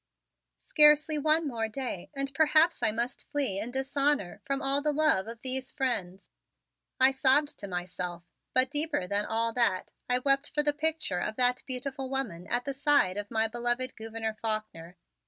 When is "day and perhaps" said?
1.67-2.81